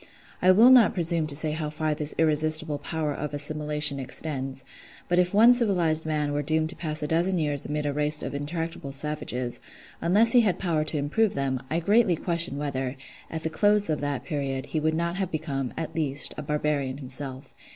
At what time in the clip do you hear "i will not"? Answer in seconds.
0.41-0.95